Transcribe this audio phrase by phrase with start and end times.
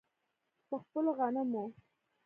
[0.67, 1.63] په خپلو غنمو.